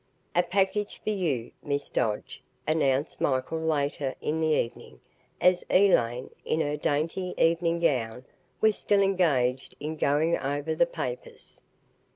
[0.35, 4.99] "A package for you, Miss Dodge," announced Michael later in the evening
[5.39, 8.25] as Elaine, in her dainty evening gown,
[8.61, 11.61] was still engaged in going over the papers.